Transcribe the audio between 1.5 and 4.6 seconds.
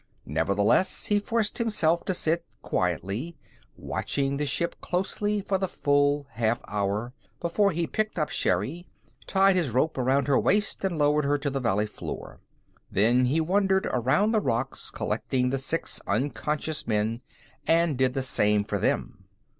himself to sit quietly, watching the